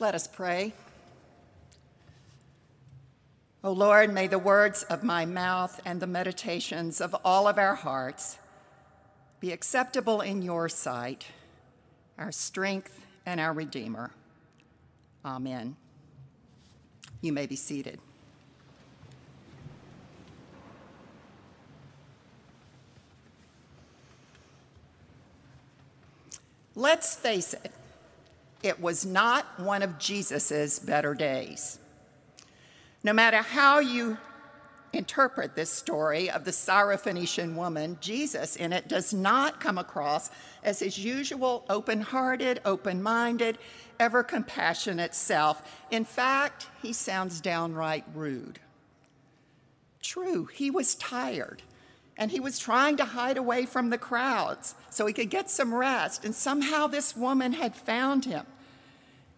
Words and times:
Let 0.00 0.14
us 0.14 0.26
pray. 0.26 0.72
O 3.62 3.70
Lord, 3.70 4.14
may 4.14 4.28
the 4.28 4.38
words 4.38 4.82
of 4.84 5.04
my 5.04 5.26
mouth 5.26 5.78
and 5.84 6.00
the 6.00 6.06
meditations 6.06 7.02
of 7.02 7.14
all 7.22 7.46
of 7.46 7.58
our 7.58 7.74
hearts 7.74 8.38
be 9.40 9.52
acceptable 9.52 10.22
in 10.22 10.40
your 10.40 10.70
sight, 10.70 11.26
our 12.16 12.32
strength 12.32 13.04
and 13.26 13.38
our 13.38 13.52
Redeemer. 13.52 14.10
Amen. 15.22 15.76
You 17.20 17.34
may 17.34 17.44
be 17.44 17.56
seated. 17.56 18.00
Let's 26.74 27.14
face 27.14 27.52
it, 27.52 27.70
it 28.62 28.80
was 28.80 29.06
not 29.06 29.58
one 29.58 29.82
of 29.82 29.98
Jesus's 29.98 30.78
better 30.78 31.14
days. 31.14 31.78
No 33.02 33.12
matter 33.12 33.38
how 33.38 33.78
you 33.78 34.18
interpret 34.92 35.54
this 35.54 35.70
story 35.70 36.28
of 36.28 36.44
the 36.44 36.50
Syrophoenician 36.50 37.54
woman, 37.54 37.96
Jesus 38.00 38.56
in 38.56 38.72
it 38.72 38.88
does 38.88 39.14
not 39.14 39.60
come 39.60 39.78
across 39.78 40.30
as 40.62 40.80
his 40.80 40.98
usual 40.98 41.64
open 41.70 42.00
hearted, 42.00 42.60
open 42.64 43.02
minded, 43.02 43.56
ever 43.98 44.22
compassionate 44.22 45.14
self. 45.14 45.62
In 45.90 46.04
fact, 46.04 46.66
he 46.82 46.92
sounds 46.92 47.40
downright 47.40 48.04
rude. 48.14 48.58
True, 50.02 50.46
he 50.46 50.70
was 50.70 50.94
tired 50.96 51.62
and 52.20 52.30
he 52.30 52.38
was 52.38 52.58
trying 52.58 52.98
to 52.98 53.04
hide 53.06 53.38
away 53.38 53.64
from 53.64 53.88
the 53.88 53.96
crowds 53.96 54.74
so 54.90 55.06
he 55.06 55.12
could 55.14 55.30
get 55.30 55.48
some 55.48 55.74
rest. 55.74 56.22
And 56.22 56.34
somehow 56.34 56.86
this 56.86 57.16
woman 57.16 57.54
had 57.54 57.74
found 57.74 58.26
him 58.26 58.44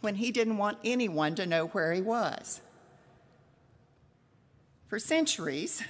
when 0.01 0.17
he 0.17 0.33
didn't 0.33 0.59
want 0.59 0.79
anyone 0.85 1.37
to 1.37 1.47
know 1.47 1.69
where 1.69 1.93
he 1.93 2.03
was. 2.03 2.61
For 4.89 4.99
centuries, 4.99 5.81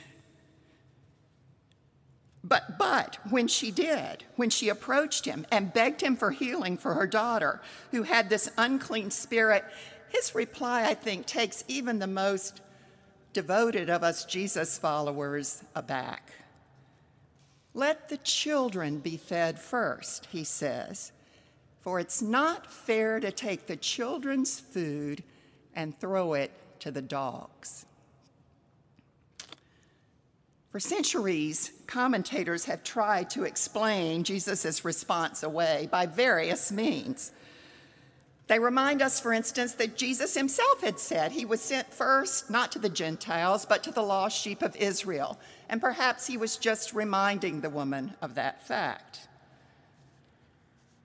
but, 2.45 2.79
but 2.79 3.19
when 3.31 3.49
she 3.49 3.71
did, 3.71 4.25
when 4.37 4.51
she 4.51 4.69
approached 4.69 5.25
him 5.25 5.47
and 5.51 5.73
begged 5.73 6.03
him 6.03 6.15
for 6.15 6.31
healing 6.31 6.77
for 6.77 6.93
her 6.93 7.07
daughter 7.07 7.63
who 7.91 8.03
had 8.03 8.29
this 8.29 8.51
unclean 8.59 9.11
spirit, 9.11 9.65
his 10.11 10.35
reply, 10.35 10.85
I 10.85 10.93
think, 10.93 11.25
takes 11.25 11.65
even 11.69 12.01
the 12.01 12.07
most 12.07 12.61
devoted 13.33 13.89
of 13.89 14.03
us 14.03 14.27
Jesus 14.27 14.77
followers 14.77 15.65
aback. 15.75 16.33
Let 17.75 18.09
the 18.09 18.19
children 18.19 18.99
be 18.99 19.17
fed 19.17 19.59
first, 19.59 20.27
he 20.31 20.45
says, 20.45 21.13
for 21.81 21.99
it's 21.99 22.21
not 22.21 22.71
fair 22.71 23.19
to 23.19 23.33
take 23.33 23.67
the 23.67 23.77
children's 23.77 24.61
food 24.61 25.23
and 25.75 25.99
throw 25.99 26.35
it 26.35 26.53
to 26.81 26.91
the 26.91 27.03
dogs. 27.03 27.87
For 30.71 30.81
centuries, 30.81 31.71
commentators 31.87 32.65
have 32.65 32.83
tried 32.83 33.29
to 33.31 33.45
explain 33.45 34.25
Jesus' 34.25 34.85
response 34.85 35.43
away 35.43 35.89
by 35.91 36.07
various 36.07 36.73
means. 36.73 37.31
They 38.49 38.59
remind 38.59 39.03
us, 39.03 39.21
for 39.21 39.33
instance, 39.33 39.75
that 39.75 39.97
Jesus 39.97 40.35
himself 40.35 40.83
had 40.83 40.99
said 40.99 41.33
he 41.33 41.45
was 41.45 41.61
sent 41.61 41.93
first 41.93 42.51
not 42.51 42.73
to 42.73 42.79
the 42.79 42.89
Gentiles, 42.89 43.65
but 43.65 43.83
to 43.85 43.93
the 43.93 44.03
lost 44.03 44.41
sheep 44.41 44.63
of 44.63 44.77
Israel. 44.77 45.39
And 45.69 45.81
perhaps 45.81 46.27
he 46.27 46.37
was 46.37 46.57
just 46.57 46.93
reminding 46.93 47.61
the 47.61 47.71
woman 47.71 48.15
of 48.21 48.35
that 48.35 48.67
fact. 48.67 49.29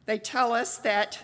They 0.07 0.17
tell 0.17 0.53
us 0.53 0.77
that 0.79 1.19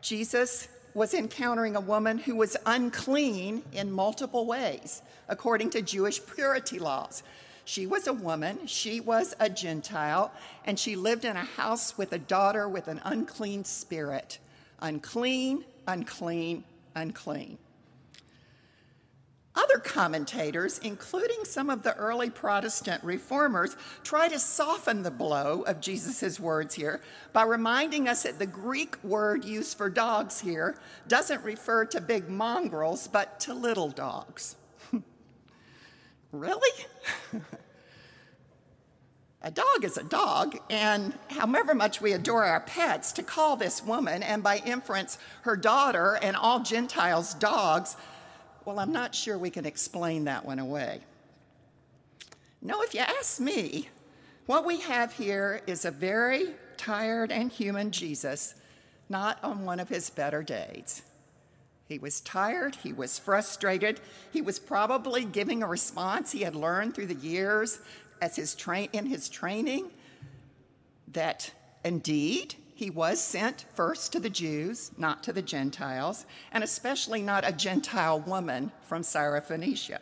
Jesus 0.00 0.68
was 0.94 1.14
encountering 1.14 1.76
a 1.76 1.80
woman 1.80 2.18
who 2.18 2.36
was 2.36 2.56
unclean 2.66 3.62
in 3.72 3.90
multiple 3.90 4.46
ways, 4.46 5.00
according 5.28 5.70
to 5.70 5.80
Jewish 5.80 6.24
purity 6.24 6.78
laws. 6.78 7.22
She 7.64 7.86
was 7.86 8.06
a 8.06 8.12
woman, 8.12 8.66
she 8.66 9.00
was 9.00 9.34
a 9.40 9.48
Gentile, 9.48 10.32
and 10.64 10.78
she 10.78 10.96
lived 10.96 11.24
in 11.24 11.36
a 11.36 11.44
house 11.44 11.96
with 11.96 12.12
a 12.12 12.18
daughter 12.18 12.68
with 12.68 12.88
an 12.88 13.00
unclean 13.04 13.64
spirit 13.64 14.38
unclean, 14.82 15.64
unclean, 15.86 16.64
unclean. 16.94 17.56
Other 19.54 19.78
commentators, 19.78 20.78
including 20.78 21.44
some 21.44 21.68
of 21.68 21.82
the 21.82 21.94
early 21.96 22.30
Protestant 22.30 23.04
reformers, 23.04 23.76
try 24.02 24.28
to 24.28 24.38
soften 24.38 25.02
the 25.02 25.10
blow 25.10 25.62
of 25.62 25.80
Jesus' 25.80 26.40
words 26.40 26.74
here 26.74 27.02
by 27.34 27.42
reminding 27.42 28.08
us 28.08 28.22
that 28.22 28.38
the 28.38 28.46
Greek 28.46 29.02
word 29.04 29.44
used 29.44 29.76
for 29.76 29.90
dogs 29.90 30.40
here 30.40 30.76
doesn't 31.06 31.44
refer 31.44 31.84
to 31.86 32.00
big 32.00 32.30
mongrels, 32.30 33.08
but 33.08 33.38
to 33.40 33.52
little 33.52 33.90
dogs. 33.90 34.56
really? 36.32 36.86
A 39.44 39.50
dog 39.50 39.82
is 39.82 39.96
a 39.96 40.04
dog, 40.04 40.56
and 40.70 41.14
however 41.28 41.74
much 41.74 42.00
we 42.00 42.12
adore 42.12 42.44
our 42.44 42.60
pets, 42.60 43.10
to 43.12 43.24
call 43.24 43.56
this 43.56 43.82
woman, 43.82 44.22
and 44.22 44.40
by 44.40 44.58
inference, 44.64 45.18
her 45.42 45.56
daughter, 45.56 46.16
and 46.22 46.36
all 46.36 46.60
Gentiles 46.60 47.34
dogs, 47.34 47.96
well, 48.64 48.78
I'm 48.78 48.92
not 48.92 49.16
sure 49.16 49.36
we 49.36 49.50
can 49.50 49.66
explain 49.66 50.24
that 50.24 50.44
one 50.44 50.60
away. 50.60 51.00
No, 52.60 52.82
if 52.82 52.94
you 52.94 53.00
ask 53.00 53.40
me, 53.40 53.88
what 54.46 54.64
we 54.64 54.80
have 54.80 55.12
here 55.14 55.60
is 55.66 55.84
a 55.84 55.90
very 55.90 56.54
tired 56.76 57.32
and 57.32 57.50
human 57.50 57.90
Jesus, 57.90 58.54
not 59.08 59.42
on 59.42 59.64
one 59.64 59.80
of 59.80 59.88
his 59.88 60.08
better 60.08 60.44
days. 60.44 61.02
He 61.86 61.98
was 61.98 62.20
tired, 62.20 62.76
he 62.76 62.92
was 62.92 63.18
frustrated, 63.18 64.00
he 64.32 64.40
was 64.40 64.60
probably 64.60 65.24
giving 65.24 65.62
a 65.62 65.66
response 65.66 66.30
he 66.30 66.42
had 66.42 66.54
learned 66.54 66.94
through 66.94 67.06
the 67.06 67.14
years 67.14 67.80
as 68.22 68.36
his 68.36 68.54
tra- 68.54 68.88
in 68.92 69.04
his 69.04 69.28
training 69.28 69.90
that 71.08 71.52
indeed 71.84 72.54
he 72.72 72.88
was 72.88 73.20
sent 73.20 73.66
first 73.74 74.12
to 74.12 74.20
the 74.20 74.30
Jews, 74.30 74.92
not 74.96 75.24
to 75.24 75.32
the 75.32 75.42
Gentiles, 75.42 76.24
and 76.52 76.62
especially 76.62 77.20
not 77.20 77.46
a 77.46 77.52
Gentile 77.52 78.20
woman 78.20 78.70
from 78.84 79.02
Syrophoenicia. 79.02 79.98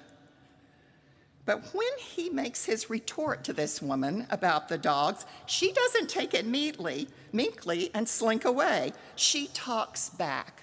But 1.47 1.75
when 1.75 1.99
he 1.99 2.29
makes 2.29 2.67
his 2.67 2.91
retort 2.91 3.43
to 3.45 3.55
this 3.55 3.81
woman 3.81 4.27
about 4.31 4.69
the 4.69 4.79
dogs, 4.79 5.25
she 5.47 5.73
doesn't 5.73 6.11
take 6.11 6.35
it 6.35 6.47
meekly, 6.47 7.09
meekly 7.33 7.91
and 7.95 8.07
slink 8.07 8.45
away. 8.45 8.93
She 9.17 9.49
talks 9.49 10.11
back. 10.11 10.63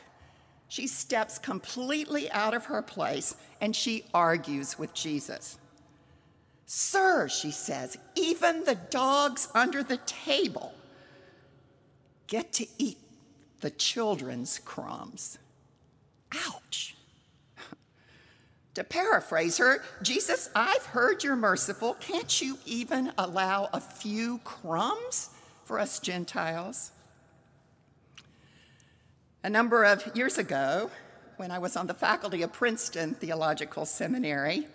She 0.67 0.85
steps 0.85 1.39
completely 1.39 2.29
out 2.31 2.53
of 2.53 2.65
her 2.65 2.83
place 2.83 3.35
and 3.59 3.75
she 3.75 4.05
argues 4.13 4.77
with 4.77 4.93
Jesus. 4.93 5.57
Sir, 6.69 7.29
she 7.29 7.49
says, 7.49 7.97
even 8.15 8.65
the 8.65 8.75
dogs 8.75 9.47
under 9.55 9.81
the 9.81 9.97
table 10.05 10.73
get 12.27 12.51
to 12.53 12.67
eat 12.77 12.97
the 13.61 13.69
children's 13.69 14.59
crumbs. 14.59 15.39
Ouch. 16.45 16.97
to 18.73 18.83
paraphrase 18.83 19.57
her, 19.57 19.81
Jesus, 20.01 20.49
I've 20.53 20.85
heard 20.87 21.23
you're 21.23 21.37
merciful. 21.37 21.93
Can't 22.01 22.41
you 22.41 22.57
even 22.65 23.13
allow 23.17 23.69
a 23.71 23.79
few 23.79 24.39
crumbs 24.39 25.29
for 25.63 25.79
us 25.79 25.99
Gentiles? 25.99 26.91
A 29.41 29.49
number 29.49 29.85
of 29.85 30.13
years 30.17 30.37
ago, 30.37 30.91
when 31.37 31.49
I 31.49 31.59
was 31.59 31.77
on 31.77 31.87
the 31.87 31.93
faculty 31.93 32.41
of 32.41 32.51
Princeton 32.51 33.13
Theological 33.13 33.85
Seminary, 33.85 34.67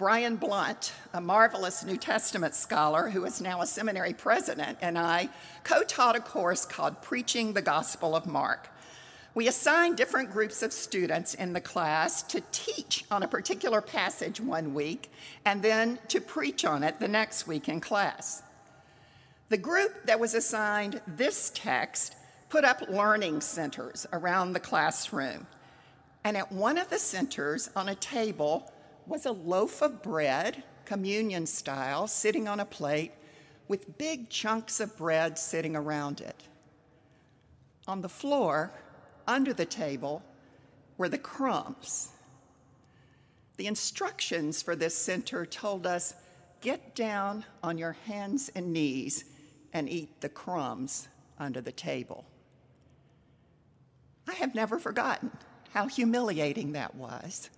Brian 0.00 0.36
Blount, 0.36 0.94
a 1.12 1.20
marvelous 1.20 1.84
New 1.84 1.98
Testament 1.98 2.54
scholar 2.54 3.10
who 3.10 3.26
is 3.26 3.38
now 3.38 3.60
a 3.60 3.66
seminary 3.66 4.14
president, 4.14 4.78
and 4.80 4.96
I 4.98 5.28
co 5.62 5.82
taught 5.82 6.16
a 6.16 6.20
course 6.20 6.64
called 6.64 7.02
Preaching 7.02 7.52
the 7.52 7.60
Gospel 7.60 8.16
of 8.16 8.26
Mark. 8.26 8.70
We 9.34 9.46
assigned 9.46 9.98
different 9.98 10.30
groups 10.30 10.62
of 10.62 10.72
students 10.72 11.34
in 11.34 11.52
the 11.52 11.60
class 11.60 12.22
to 12.22 12.42
teach 12.50 13.04
on 13.10 13.22
a 13.22 13.28
particular 13.28 13.82
passage 13.82 14.40
one 14.40 14.72
week 14.72 15.12
and 15.44 15.60
then 15.60 15.98
to 16.08 16.18
preach 16.22 16.64
on 16.64 16.82
it 16.82 16.98
the 16.98 17.06
next 17.06 17.46
week 17.46 17.68
in 17.68 17.78
class. 17.78 18.42
The 19.50 19.58
group 19.58 20.06
that 20.06 20.18
was 20.18 20.32
assigned 20.32 21.02
this 21.06 21.52
text 21.54 22.16
put 22.48 22.64
up 22.64 22.88
learning 22.88 23.42
centers 23.42 24.06
around 24.14 24.54
the 24.54 24.60
classroom. 24.60 25.46
And 26.24 26.38
at 26.38 26.50
one 26.50 26.78
of 26.78 26.88
the 26.88 26.98
centers 26.98 27.68
on 27.76 27.90
a 27.90 27.94
table, 27.94 28.72
was 29.06 29.26
a 29.26 29.32
loaf 29.32 29.82
of 29.82 30.02
bread, 30.02 30.62
communion 30.84 31.46
style, 31.46 32.06
sitting 32.06 32.48
on 32.48 32.60
a 32.60 32.64
plate 32.64 33.12
with 33.68 33.98
big 33.98 34.28
chunks 34.28 34.80
of 34.80 34.96
bread 34.96 35.38
sitting 35.38 35.76
around 35.76 36.20
it. 36.20 36.42
On 37.86 38.00
the 38.00 38.08
floor, 38.08 38.72
under 39.26 39.52
the 39.52 39.64
table, 39.64 40.22
were 40.98 41.08
the 41.08 41.18
crumbs. 41.18 42.08
The 43.56 43.66
instructions 43.66 44.62
for 44.62 44.74
this 44.74 44.94
center 44.94 45.46
told 45.46 45.86
us 45.86 46.14
get 46.60 46.94
down 46.94 47.44
on 47.62 47.78
your 47.78 47.92
hands 48.06 48.50
and 48.54 48.72
knees 48.72 49.24
and 49.72 49.88
eat 49.88 50.20
the 50.20 50.28
crumbs 50.28 51.08
under 51.38 51.60
the 51.60 51.72
table. 51.72 52.24
I 54.28 54.34
have 54.34 54.54
never 54.54 54.78
forgotten 54.78 55.30
how 55.72 55.86
humiliating 55.86 56.72
that 56.72 56.94
was. 56.94 57.50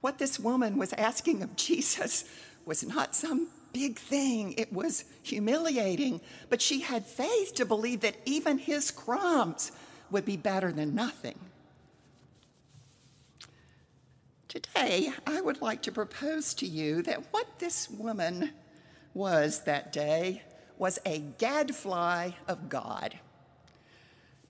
What 0.00 0.18
this 0.18 0.38
woman 0.38 0.76
was 0.76 0.92
asking 0.94 1.42
of 1.42 1.56
Jesus 1.56 2.24
was 2.64 2.84
not 2.84 3.14
some 3.14 3.48
big 3.72 3.98
thing, 3.98 4.54
it 4.54 4.72
was 4.72 5.04
humiliating, 5.22 6.20
but 6.48 6.60
she 6.60 6.80
had 6.80 7.06
faith 7.06 7.54
to 7.54 7.64
believe 7.64 8.00
that 8.00 8.16
even 8.24 8.58
his 8.58 8.90
crumbs 8.90 9.72
would 10.10 10.24
be 10.24 10.36
better 10.36 10.72
than 10.72 10.94
nothing. 10.94 11.38
Today, 14.48 15.12
I 15.26 15.40
would 15.40 15.62
like 15.62 15.82
to 15.82 15.92
propose 15.92 16.54
to 16.54 16.66
you 16.66 17.02
that 17.02 17.32
what 17.32 17.60
this 17.60 17.88
woman 17.88 18.50
was 19.14 19.62
that 19.62 19.92
day 19.92 20.42
was 20.76 20.98
a 21.06 21.18
gadfly 21.18 22.32
of 22.48 22.68
God. 22.68 23.18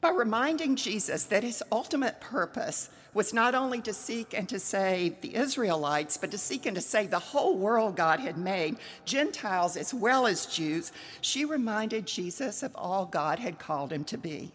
By 0.00 0.11
reminding 0.11 0.76
Jesus 0.76 1.25
that 1.25 1.43
his 1.43 1.62
ultimate 1.70 2.20
purpose 2.20 2.88
was 3.12 3.35
not 3.35 3.55
only 3.55 3.81
to 3.82 3.93
seek 3.93 4.32
and 4.32 4.49
to 4.49 4.58
save 4.58 5.20
the 5.20 5.35
Israelites, 5.35 6.17
but 6.17 6.31
to 6.31 6.38
seek 6.38 6.64
and 6.64 6.75
to 6.76 6.81
save 6.81 7.11
the 7.11 7.19
whole 7.19 7.56
world 7.56 7.97
God 7.97 8.20
had 8.20 8.38
made, 8.38 8.76
Gentiles 9.05 9.76
as 9.76 9.93
well 9.93 10.26
as 10.26 10.47
Jews, 10.47 10.93
she 11.20 11.44
reminded 11.44 12.06
Jesus 12.06 12.62
of 12.62 12.75
all 12.75 13.05
God 13.06 13.41
had 13.41 13.58
called 13.58 13.93
him 13.93 14.05
to 14.05 14.17
be. 14.17 14.52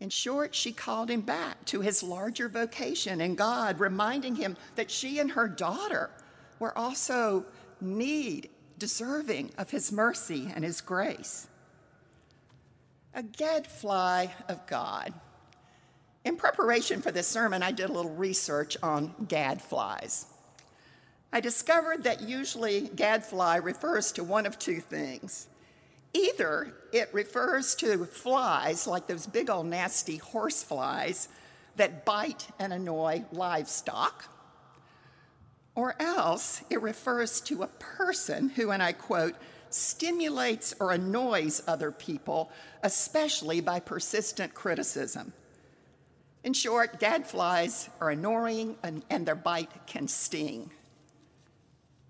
In 0.00 0.10
short, 0.10 0.54
she 0.54 0.72
called 0.72 1.10
him 1.10 1.22
back 1.22 1.64
to 1.66 1.80
his 1.80 2.02
larger 2.02 2.48
vocation 2.48 3.20
in 3.20 3.34
God, 3.34 3.80
reminding 3.80 4.36
him 4.36 4.56
that 4.76 4.90
she 4.90 5.18
and 5.18 5.32
her 5.32 5.48
daughter 5.48 6.10
were 6.58 6.76
also 6.76 7.44
need, 7.80 8.48
deserving 8.78 9.52
of 9.58 9.70
his 9.70 9.90
mercy 9.90 10.52
and 10.54 10.64
his 10.64 10.80
grace. 10.80 11.48
A 13.18 13.22
gadfly 13.24 14.28
of 14.48 14.64
God. 14.68 15.12
In 16.24 16.36
preparation 16.36 17.02
for 17.02 17.10
this 17.10 17.26
sermon, 17.26 17.64
I 17.64 17.72
did 17.72 17.90
a 17.90 17.92
little 17.92 18.14
research 18.14 18.76
on 18.80 19.12
gadflies. 19.26 20.26
I 21.32 21.40
discovered 21.40 22.04
that 22.04 22.20
usually 22.20 22.82
gadfly 22.82 23.56
refers 23.56 24.12
to 24.12 24.22
one 24.22 24.46
of 24.46 24.56
two 24.56 24.80
things 24.80 25.48
Either 26.14 26.72
it 26.92 27.12
refers 27.12 27.74
to 27.74 28.04
flies, 28.06 28.86
like 28.86 29.08
those 29.08 29.26
big 29.26 29.50
old 29.50 29.66
nasty 29.66 30.18
horse 30.18 30.62
flies 30.62 31.28
that 31.74 32.04
bite 32.04 32.46
and 32.60 32.72
annoy 32.72 33.24
livestock, 33.32 34.26
or 35.74 36.00
else 36.00 36.62
it 36.70 36.80
refers 36.80 37.40
to 37.40 37.64
a 37.64 37.66
person 37.66 38.50
who, 38.50 38.70
and 38.70 38.80
I 38.80 38.92
quote, 38.92 39.34
stimulates 39.74 40.74
or 40.80 40.92
annoys 40.92 41.62
other 41.66 41.90
people, 41.90 42.50
especially 42.82 43.60
by 43.60 43.80
persistent 43.80 44.54
criticism. 44.54 45.32
In 46.44 46.52
short, 46.52 47.00
gadflies 47.00 47.88
are 48.00 48.10
annoying 48.10 48.76
and, 48.82 49.04
and 49.10 49.26
their 49.26 49.34
bite 49.34 49.86
can 49.86 50.08
sting. 50.08 50.70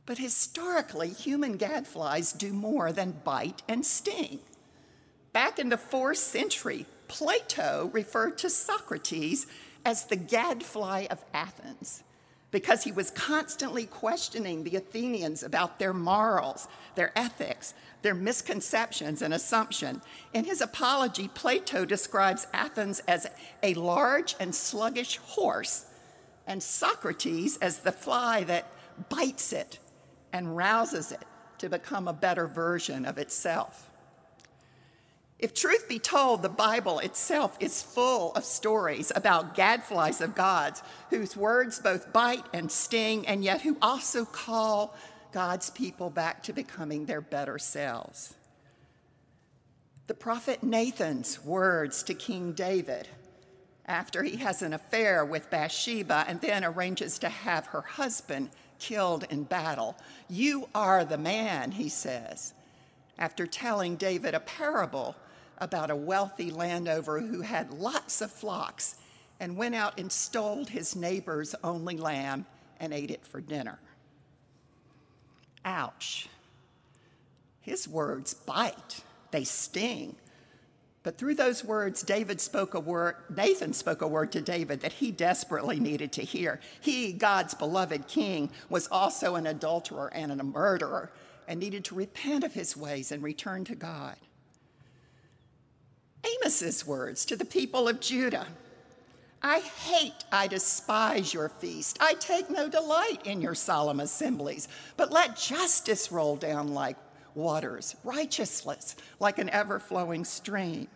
But 0.07 0.19
historically, 0.19 1.11
human 1.11 1.57
gadflies 1.57 2.33
do 2.33 2.53
more 2.53 2.93
than 2.93 3.21
bite 3.25 3.63
and 3.69 3.85
sting. 3.85 4.41
Back 5.33 5.59
in 5.59 5.69
the 5.69 5.77
fourth 5.77 6.19
century, 6.19 6.87
Plato 7.09 7.91
referred 7.93 8.39
to 8.39 8.51
Socrates 8.51 9.47
as 9.85 10.05
the 10.05 10.17
gadfly 10.17 11.07
of 11.11 11.25
Athens 11.33 12.03
because 12.51 12.85
he 12.85 12.93
was 12.93 13.11
constantly 13.11 13.85
questioning 13.85 14.65
the 14.65 14.77
Athenians 14.77 15.43
about 15.43 15.79
their 15.79 15.93
morals, 15.93 16.67
their 16.95 17.13
ethics, 17.17 17.75
their 18.03 18.15
misconceptions 18.15 19.23
and 19.23 19.35
assumption. 19.35 20.01
In 20.33 20.45
his 20.45 20.61
apology, 20.61 21.29
Plato 21.29 21.85
describes 21.85 22.47
Athens 22.53 23.01
as 23.07 23.27
a 23.63 23.75
large 23.75 24.35
and 24.41 24.55
sluggish 24.55 25.19
horse, 25.19 25.87
and 26.47 26.63
Socrates 26.63 27.59
as 27.59 27.81
the 27.81 27.93
fly 27.93 28.45
that 28.45 28.73
bites 29.11 29.53
it 29.53 29.79
and 30.33 30.57
rouses 30.57 31.13
it 31.13 31.25
to 31.59 31.69
become 31.69 32.09
a 32.09 32.13
better 32.13 32.47
version 32.47 33.05
of 33.05 33.19
itself. 33.19 33.88
If 35.39 35.55
truth 35.55 35.89
be 35.89 36.01
told, 36.01 36.43
the 36.43 36.49
Bible 36.49 36.99
itself 36.99 37.57
is 37.61 37.81
full 37.81 38.33
of 38.33 38.45
stories 38.45 39.13
about 39.15 39.55
gadflies 39.55 40.21
of 40.21 40.35
gods 40.35 40.83
whose 41.11 41.37
words 41.37 41.79
both 41.79 42.13
bite 42.13 42.45
and 42.53 42.73
sting, 42.73 43.27
and 43.27 43.45
yet 43.45 43.61
who 43.61 43.77
also 43.81 44.25
call 44.25 44.97
God's 45.31 45.71
people 45.71 46.11
back 46.11 46.43
to 46.45 46.53
becoming 46.53 47.07
their 47.07 47.21
better 47.21 47.59
selves. 47.59 48.35
The 50.09 50.15
prophet 50.15 50.63
Nathan's 50.63 51.45
words 51.45 52.03
to 52.05 52.15
King 52.15 52.53
David 52.53 53.07
after 53.87 54.23
he 54.25 54.39
has 54.39 54.61
an 54.63 54.73
affair 54.73 55.25
with 55.25 55.51
Bathsheba 55.51 56.25
and 56.27 56.41
then 56.41 56.65
arranges 56.65 57.19
to 57.21 57.29
have 57.29 57.67
her 57.67 57.83
husband 57.83 58.51
killed 58.79 59.25
in 59.31 59.45
battle. 59.45 59.97
You 60.29 60.69
are 60.75 61.05
the 61.05 61.19
man, 61.19 61.73
he 61.73 61.89
says, 61.89 62.55
after 63.19 63.47
telling 63.47 63.97
David 63.97 64.35
a 64.35 64.41
parable 64.41 65.15
about 65.61 65.91
a 65.91 65.97
wealthy 65.97 66.51
landowner 66.51 67.21
who 67.21 67.43
had 67.43 67.73
lots 67.73 68.21
of 68.21 68.31
flocks 68.31 68.97
and 69.41 69.57
went 69.57 69.75
out 69.75 69.99
and 69.99 70.11
stole 70.11 70.65
his 70.65 70.97
neighbor's 70.97 71.55
only 71.63 71.97
lamb 71.97 72.47
and 72.81 72.93
ate 72.93 73.11
it 73.11 73.27
for 73.27 73.41
dinner. 73.41 73.79
Ouch. 75.65 76.29
His 77.61 77.87
words 77.87 78.35
bite, 78.35 79.01
they 79.31 79.45
sting. 79.45 80.17
But 81.03 81.17
through 81.17 81.35
those 81.35 81.65
words, 81.65 82.03
David 82.03 82.41
spoke 82.41 82.75
a 82.75 82.81
word, 82.81 83.17
Nathan 83.35 83.73
spoke 83.73 84.03
a 84.03 84.09
word 84.09 84.33
to 84.33 84.41
David 84.41 84.81
that 84.81 84.95
he 84.95 85.11
desperately 85.11 85.79
needed 85.79 86.13
to 86.13 86.23
hear. 86.23 86.61
He, 86.81 87.13
God's 87.13 87.55
beloved 87.55 88.09
king, 88.09 88.51
was 88.69 88.89
also 88.89 89.35
an 89.35 89.47
adulterer 89.47 90.13
and 90.13 90.33
a 90.33 90.45
murderer 90.45 91.11
and 91.47 91.61
needed 91.61 91.85
to 91.87 91.95
repent 91.95 92.45
of 92.45 92.53
his 92.53 92.77
ways 92.77 93.13
and 93.13 93.23
return 93.23 93.65
to 93.65 93.75
God. 93.75 94.17
Amos's 96.25 96.87
words 96.87 97.25
to 97.27 97.37
the 97.37 97.45
people 97.45 97.89
of 97.89 98.01
Judah 98.01 98.47
I 99.41 99.61
hate, 99.61 100.25
I 100.33 100.49
despise 100.49 101.33
your 101.33 101.49
feast. 101.49 101.99
I 102.01 102.15
take 102.15 102.51
no 102.51 102.69
delight 102.69 103.21
in 103.25 103.41
your 103.41 103.55
solemn 103.55 104.01
assemblies, 104.01 104.67
but 104.97 105.13
let 105.13 105.37
justice 105.37 106.11
roll 106.11 106.35
down 106.35 106.75
like 106.75 106.97
waters, 107.37 107.95
righteousness 108.03 108.97
like 109.21 109.39
an 109.39 109.49
ever 109.51 109.79
flowing 109.79 110.25
stream 110.25 110.89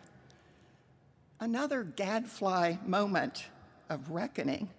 another 1.43 1.83
gadfly 1.83 2.77
moment 2.85 3.47
of 3.89 4.11
reckoning. 4.11 4.69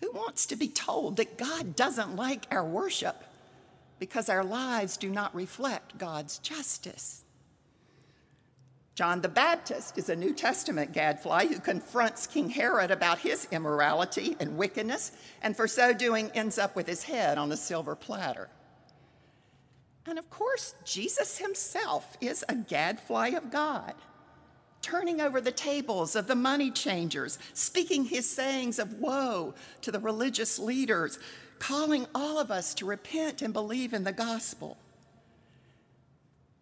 Who 0.00 0.10
wants 0.12 0.46
to 0.46 0.56
be 0.56 0.68
told 0.68 1.18
that 1.18 1.36
God 1.36 1.76
doesn't 1.76 2.16
like 2.16 2.46
our 2.50 2.64
worship 2.64 3.22
because 3.98 4.30
our 4.30 4.42
lives 4.42 4.96
do 4.96 5.10
not 5.10 5.34
reflect 5.34 5.98
God's 5.98 6.38
justice? 6.38 7.24
John 9.00 9.22
the 9.22 9.30
Baptist 9.30 9.96
is 9.96 10.10
a 10.10 10.14
New 10.14 10.34
Testament 10.34 10.92
gadfly 10.92 11.46
who 11.46 11.58
confronts 11.58 12.26
King 12.26 12.50
Herod 12.50 12.90
about 12.90 13.20
his 13.20 13.48
immorality 13.50 14.36
and 14.38 14.58
wickedness, 14.58 15.12
and 15.40 15.56
for 15.56 15.66
so 15.66 15.94
doing 15.94 16.30
ends 16.34 16.58
up 16.58 16.76
with 16.76 16.86
his 16.86 17.04
head 17.04 17.38
on 17.38 17.50
a 17.50 17.56
silver 17.56 17.96
platter. 17.96 18.50
And 20.04 20.18
of 20.18 20.28
course, 20.28 20.74
Jesus 20.84 21.38
himself 21.38 22.14
is 22.20 22.44
a 22.46 22.54
gadfly 22.54 23.28
of 23.28 23.50
God 23.50 23.94
turning 24.82 25.22
over 25.22 25.40
the 25.40 25.50
tables 25.50 26.14
of 26.14 26.26
the 26.26 26.34
money 26.34 26.70
changers, 26.70 27.38
speaking 27.54 28.04
his 28.04 28.28
sayings 28.28 28.78
of 28.78 29.00
woe 29.00 29.54
to 29.80 29.90
the 29.90 29.98
religious 29.98 30.58
leaders, 30.58 31.18
calling 31.58 32.06
all 32.14 32.38
of 32.38 32.50
us 32.50 32.74
to 32.74 32.84
repent 32.84 33.40
and 33.40 33.54
believe 33.54 33.94
in 33.94 34.04
the 34.04 34.12
gospel. 34.12 34.76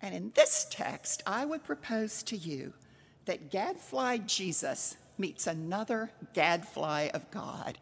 And 0.08 0.16
in 0.16 0.32
this 0.34 0.66
text, 0.70 1.22
I 1.26 1.44
would 1.44 1.64
propose 1.64 2.22
to 2.22 2.36
you 2.38 2.72
that 3.26 3.50
gadfly 3.50 4.16
Jesus 4.16 4.96
meets 5.18 5.46
another 5.46 6.10
gadfly 6.32 7.10
of 7.12 7.30
God 7.30 7.76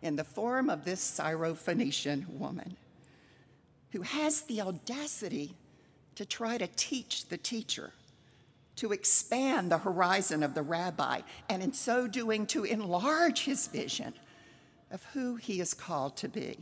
in 0.00 0.14
the 0.14 0.22
form 0.22 0.70
of 0.70 0.84
this 0.84 1.00
Syrophoenician 1.00 2.38
woman 2.38 2.76
who 3.90 4.02
has 4.02 4.42
the 4.42 4.60
audacity 4.60 5.56
to 6.14 6.24
try 6.24 6.56
to 6.56 6.68
teach 6.68 7.26
the 7.26 7.36
teacher 7.36 7.90
to 8.76 8.92
expand 8.92 9.72
the 9.72 9.78
horizon 9.78 10.44
of 10.44 10.54
the 10.54 10.62
rabbi, 10.62 11.22
and 11.48 11.64
in 11.64 11.72
so 11.72 12.06
doing, 12.06 12.46
to 12.46 12.62
enlarge 12.62 13.40
his 13.40 13.66
vision 13.66 14.14
of 14.92 15.02
who 15.14 15.34
he 15.34 15.60
is 15.60 15.74
called 15.74 16.16
to 16.18 16.28
be. 16.28 16.58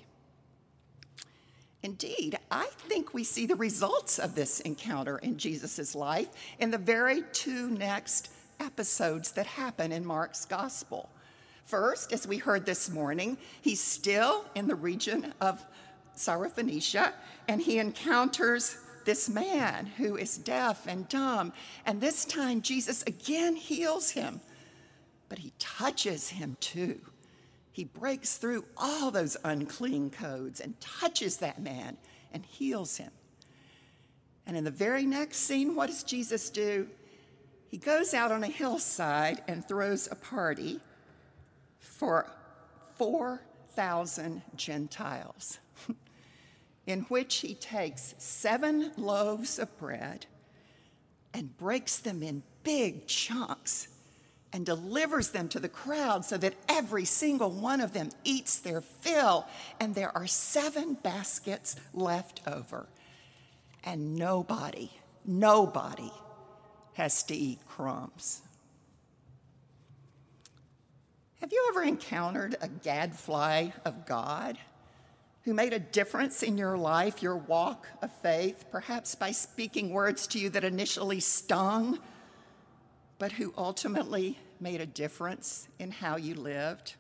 Indeed, 1.83 2.39
I 2.51 2.67
think 2.89 3.15
we 3.15 3.25
see 3.25 3.47
the 3.47 3.57
results 3.57 4.19
of 4.19 4.35
this 4.35 4.61
encounter 4.61 5.19
in 5.19 5.39
Jesus' 5.39 5.95
life 5.95 6.29
in 6.59 6.71
the 6.71 6.79
very 6.79 7.23
two 7.33 7.71
next 7.71 8.31
episodes 8.59 9.33
that 9.33 9.47
happen 9.47 9.91
in 9.91 10.05
Mark's 10.05 10.45
gospel. 10.45 11.09
First, 11.65 12.13
as 12.13 12.27
we 12.27 12.37
heard 12.37 12.67
this 12.67 12.91
morning, 12.91 13.39
he's 13.63 13.81
still 13.81 14.45
in 14.55 14.69
the 14.69 14.75
region 14.75 15.33
of 15.41 15.65
Syrophoenicia, 16.17 17.15
and 17.49 17.63
he 17.63 17.79
encounters 17.79 18.77
this 19.07 19.31
man 19.31 19.87
who 19.87 20.17
is 20.17 20.37
deaf 20.37 20.87
and 20.87 21.09
dumb. 21.09 21.53
And 21.87 22.01
this 22.01 22.27
time, 22.27 22.61
Jesus 22.61 23.03
again 23.07 23.57
heals 23.57 24.11
him. 24.11 24.43
but 25.31 25.39
he 25.39 25.53
touches 25.59 26.29
him 26.29 26.59
too. 26.61 27.01
He 27.73 27.85
breaks 27.85 28.37
through 28.37 28.65
all 28.77 29.11
those 29.11 29.37
unclean 29.45 30.11
codes 30.11 30.61
and 30.61 30.81
touches 30.81 31.39
that 31.39 31.63
man 31.63 31.97
and 32.33 32.45
heals 32.45 32.97
him. 32.97 33.13
And 34.47 34.57
in 34.57 34.65
the 34.65 34.71
very 34.71 35.07
next 35.07 35.39
scene, 35.39 35.77
what 35.77 35.87
does 35.87 36.03
Jesus 36.03 36.51
do? 36.51 36.89
He 37.69 37.79
goes 37.79 38.15
out 38.15 38.33
on 38.33 38.43
a 38.43 38.49
hillside 38.49 39.43
and 39.47 39.67
throws 39.67 40.09
a 40.11 40.17
party 40.17 40.81
for 41.79 42.27
4,000 42.97 44.43
Gentiles, 44.57 45.61
in 46.87 47.03
which 47.03 47.37
he 47.37 47.55
takes 47.55 48.15
seven 48.19 48.91
loaves 48.97 49.61
of 49.61 49.79
bread 49.79 50.27
and 51.33 51.57
breaks 51.57 51.99
them 51.99 52.23
in 52.25 52.43
big 52.65 53.07
chunks 53.07 53.87
and 54.53 54.67
delivers 54.67 55.31
them 55.31 55.49
to 55.49 55.61
the 55.61 55.69
crowd 55.69 56.25
so 56.25 56.37
that 56.37 56.55
every 56.69 57.05
single 57.05 57.51
one 57.51 57.81
of 57.81 57.93
them 57.93 58.11
eats 58.25 58.59
their 58.59 58.81
fill. 58.81 59.47
And 59.79 59.95
there 59.95 60.17
are 60.17 60.27
seven 60.27 60.95
baskets 60.95 61.77
left 61.95 62.41
over. 62.47 62.87
And 63.85 64.17
nobody, 64.17 64.91
nobody 65.25 66.13
has 66.95 67.23
to 67.25 67.35
eat 67.35 67.61
crumbs. 67.67 68.43
Have 71.41 71.53
you 71.53 71.67
ever 71.71 71.83
encountered 71.83 72.57
a 72.61 72.69
gadfly 72.69 73.71
of 73.85 74.05
God 74.05 74.59
who 75.45 75.55
made 75.55 75.73
a 75.73 75.79
difference 75.79 76.43
in 76.43 76.59
your 76.59 76.77
life, 76.77 77.23
your 77.23 77.37
walk 77.37 77.87
of 78.03 78.13
faith, 78.21 78.67
perhaps 78.71 79.15
by 79.15 79.31
speaking 79.31 79.91
words 79.91 80.27
to 80.27 80.39
you 80.39 80.51
that 80.51 80.65
initially 80.65 81.21
stung? 81.21 81.99
But 83.21 83.33
who 83.33 83.53
ultimately 83.59 84.39
made 84.61 84.81
a 84.81 84.87
difference 84.87 85.69
in 85.79 85.91
how 85.91 86.17
you 86.17 86.35
lived. 86.35 86.95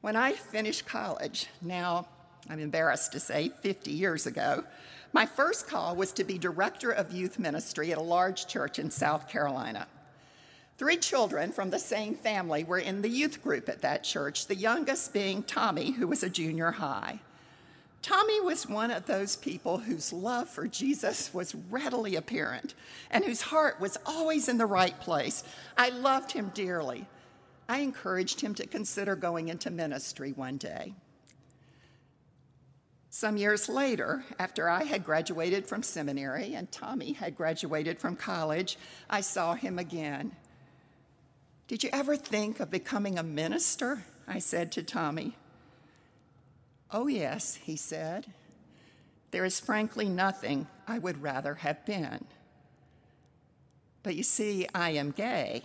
When 0.00 0.16
I 0.16 0.32
finished 0.32 0.84
college, 0.84 1.46
now 1.62 2.08
I'm 2.50 2.58
embarrassed 2.58 3.12
to 3.12 3.20
say 3.20 3.52
50 3.62 3.92
years 3.92 4.26
ago, 4.26 4.64
my 5.12 5.26
first 5.26 5.68
call 5.68 5.94
was 5.94 6.10
to 6.14 6.24
be 6.24 6.38
director 6.38 6.90
of 6.90 7.12
youth 7.12 7.38
ministry 7.38 7.92
at 7.92 7.98
a 7.98 8.02
large 8.02 8.48
church 8.48 8.80
in 8.80 8.90
South 8.90 9.28
Carolina. 9.28 9.86
Three 10.76 10.96
children 10.96 11.52
from 11.52 11.70
the 11.70 11.78
same 11.78 12.16
family 12.16 12.64
were 12.64 12.78
in 12.80 13.02
the 13.02 13.08
youth 13.08 13.44
group 13.44 13.68
at 13.68 13.82
that 13.82 14.02
church, 14.02 14.48
the 14.48 14.56
youngest 14.56 15.12
being 15.12 15.44
Tommy, 15.44 15.92
who 15.92 16.08
was 16.08 16.24
a 16.24 16.28
junior 16.28 16.72
high. 16.72 17.20
Tommy 18.02 18.40
was 18.40 18.68
one 18.68 18.90
of 18.90 19.06
those 19.06 19.36
people 19.36 19.78
whose 19.78 20.12
love 20.12 20.48
for 20.48 20.66
Jesus 20.66 21.32
was 21.32 21.54
readily 21.70 22.16
apparent 22.16 22.74
and 23.12 23.24
whose 23.24 23.42
heart 23.42 23.80
was 23.80 23.96
always 24.04 24.48
in 24.48 24.58
the 24.58 24.66
right 24.66 24.98
place. 24.98 25.44
I 25.78 25.90
loved 25.90 26.32
him 26.32 26.50
dearly. 26.52 27.06
I 27.68 27.78
encouraged 27.78 28.40
him 28.40 28.54
to 28.56 28.66
consider 28.66 29.14
going 29.14 29.48
into 29.48 29.70
ministry 29.70 30.32
one 30.32 30.56
day. 30.56 30.94
Some 33.08 33.36
years 33.36 33.68
later, 33.68 34.24
after 34.38 34.68
I 34.68 34.82
had 34.82 35.04
graduated 35.04 35.66
from 35.66 35.84
seminary 35.84 36.54
and 36.54 36.72
Tommy 36.72 37.12
had 37.12 37.36
graduated 37.36 38.00
from 38.00 38.16
college, 38.16 38.78
I 39.08 39.20
saw 39.20 39.54
him 39.54 39.78
again. 39.78 40.34
Did 41.68 41.84
you 41.84 41.90
ever 41.92 42.16
think 42.16 42.58
of 42.58 42.70
becoming 42.70 43.16
a 43.16 43.22
minister? 43.22 44.02
I 44.26 44.40
said 44.40 44.72
to 44.72 44.82
Tommy. 44.82 45.36
Oh, 46.92 47.06
yes, 47.06 47.54
he 47.54 47.74
said. 47.74 48.26
There 49.30 49.46
is 49.46 49.58
frankly 49.58 50.08
nothing 50.08 50.66
I 50.86 50.98
would 50.98 51.22
rather 51.22 51.54
have 51.54 51.84
been. 51.86 52.26
But 54.02 54.14
you 54.14 54.22
see, 54.22 54.66
I 54.74 54.90
am 54.90 55.10
gay. 55.10 55.62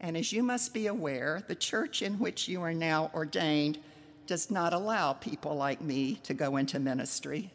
And 0.00 0.16
as 0.16 0.32
you 0.32 0.42
must 0.42 0.72
be 0.72 0.86
aware, 0.86 1.42
the 1.46 1.54
church 1.54 2.00
in 2.00 2.18
which 2.18 2.48
you 2.48 2.62
are 2.62 2.72
now 2.72 3.10
ordained 3.12 3.78
does 4.26 4.50
not 4.50 4.72
allow 4.72 5.12
people 5.12 5.54
like 5.54 5.82
me 5.82 6.14
to 6.22 6.32
go 6.32 6.56
into 6.56 6.78
ministry. 6.78 7.52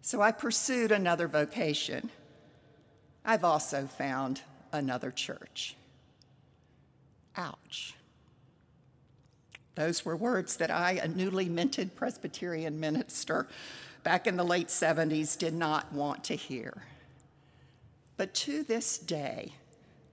So 0.00 0.22
I 0.22 0.30
pursued 0.30 0.92
another 0.92 1.26
vocation. 1.26 2.10
I've 3.24 3.42
also 3.42 3.86
found 3.86 4.42
another 4.72 5.10
church. 5.10 5.74
Ouch. 7.36 7.94
Those 9.78 10.04
were 10.04 10.16
words 10.16 10.56
that 10.56 10.72
I, 10.72 10.94
a 11.00 11.06
newly 11.06 11.48
minted 11.48 11.94
Presbyterian 11.94 12.80
minister 12.80 13.46
back 14.02 14.26
in 14.26 14.36
the 14.36 14.42
late 14.42 14.66
70s, 14.66 15.38
did 15.38 15.54
not 15.54 15.92
want 15.92 16.24
to 16.24 16.34
hear. 16.34 16.82
But 18.16 18.34
to 18.34 18.64
this 18.64 18.98
day, 18.98 19.52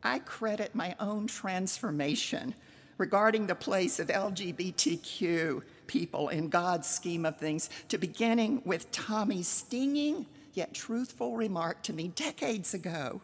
I 0.04 0.20
credit 0.20 0.76
my 0.76 0.96
own 1.00 1.26
transformation 1.26 2.54
regarding 3.00 3.48
the 3.48 3.56
place 3.56 4.00
of 4.00 4.10
LGBTQ 4.10 5.64
people 5.88 6.30
in 6.30 6.50
God's 6.50 6.88
scheme 6.88 7.26
of 7.26 7.38
things 7.38 7.72
to 7.90 7.98
beginning 7.98 8.62
with 8.66 8.92
Tommy's 8.92 9.48
stinging 9.48 10.28
yet 10.54 10.76
truthful 10.76 11.38
remark 11.38 11.82
to 11.82 11.94
me 11.94 12.10
decades 12.10 12.76
ago. 12.76 13.20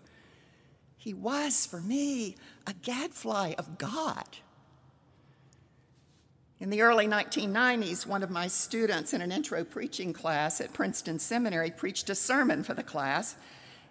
He 0.98 1.14
was, 1.14 1.68
for 1.68 1.82
me, 1.82 2.36
a 2.66 2.74
gadfly 2.74 3.54
of 3.60 3.78
God. 3.78 4.26
In 6.62 6.70
the 6.70 6.84
early 6.84 7.08
1990s, 7.08 8.06
one 8.06 8.22
of 8.22 8.30
my 8.30 8.46
students 8.46 9.14
in 9.14 9.22
an 9.24 9.32
intro 9.32 9.64
preaching 9.64 10.14
class 10.14 10.62
at 10.62 10.74
Princeton 10.74 11.18
Seminary 11.18 11.72
preached 11.72 12.08
a 12.12 12.14
sermon 12.14 12.62
for 12.62 12.76
the 12.76 12.84
class 12.84 13.36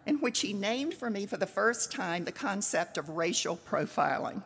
in 0.06 0.20
which 0.20 0.38
he 0.38 0.52
named 0.52 0.94
for 0.94 1.10
me 1.10 1.26
for 1.26 1.36
the 1.36 1.48
first 1.48 1.90
time 1.90 2.24
the 2.24 2.30
concept 2.30 2.96
of 2.96 3.08
racial 3.08 3.58
profiling, 3.68 4.44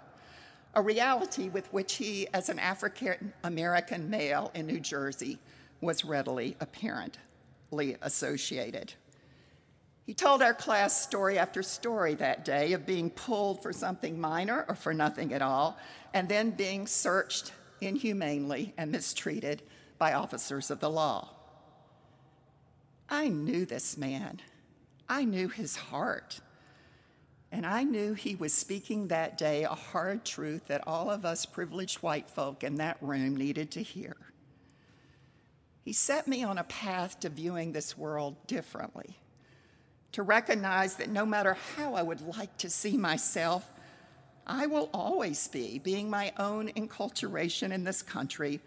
a 0.73 0.81
reality 0.81 1.51
with 1.51 1.71
which 1.71 1.97
he, 1.97 2.27
as 2.33 2.49
an 2.49 2.59
African 2.59 3.35
American 3.43 4.09
male 4.09 4.51
in 4.55 4.67
New 4.67 4.81
Jersey, 4.81 5.39
was 5.83 6.03
readily 6.03 6.57
apparently 6.61 7.99
associated. 8.01 8.95
He 10.07 10.15
told 10.15 10.41
our 10.41 10.55
class 10.55 10.99
story 10.99 11.39
after 11.39 11.63
story 11.63 12.15
that 12.15 12.43
day 12.43 12.73
of 12.73 12.87
being 12.87 13.11
pulled 13.11 13.63
for 13.63 13.75
something 13.75 14.19
minor 14.19 14.65
or 14.67 14.77
for 14.77 14.95
nothing 14.95 15.35
at 15.35 15.43
all, 15.43 15.77
and 16.15 16.27
then 16.27 16.53
being 16.53 16.87
searched 16.87 17.53
inhumanely 17.85 18.75
and 18.77 18.91
mistreated 18.91 19.63
by 19.99 20.13
officers 20.13 20.71
of 20.71 20.81
the 20.81 20.91
law. 20.91 21.31
I 23.09 23.29
knew 23.29 23.67
this 23.67 23.97
man. 23.97 24.41
I 25.09 25.25
knew 25.25 25.49
his 25.49 25.77
heart. 25.77 26.41
And 27.53 27.65
I 27.65 27.85
knew 27.85 28.15
he 28.15 28.35
was 28.35 28.53
speaking 28.53 29.09
that 29.09 29.39
day 29.39 29.63
a 29.63 29.69
hard 29.69 30.25
truth 30.25 30.67
that 30.67 30.87
all 30.89 31.11
of 31.11 31.25
us 31.25 31.47
privileged 31.47 31.99
white 31.99 32.29
folk 32.29 32.65
in 32.65 32.77
that 32.77 32.97
room 33.01 33.37
needed 33.37 33.71
to 33.73 33.83
hear. 33.83 34.17
He 35.85 35.93
set 35.93 36.27
me 36.27 36.43
on 36.43 36.59
a 36.59 36.65
path 36.65 37.21
to 37.21 37.29
viewing 37.29 37.73
this 37.73 37.97
world 37.97 38.35
differently, 38.47 39.19
to 40.13 40.23
recognize 40.23 40.97
that 40.97 41.11
no 41.11 41.25
matter 41.27 41.57
how 41.77 41.95
I 41.95 42.03
would 42.03 42.23
like 42.23 42.57
to 42.59 42.71
see 42.71 42.97
myself, 42.97 43.71
I 44.47 44.67
will 44.67 44.91
always 44.93 45.49
be, 45.49 45.79
being 45.79 46.11
my 46.11 46.33
own 46.39 46.69
enculturation 46.69 47.73
in 47.73 47.85
this 47.85 48.03
country, 48.03 48.61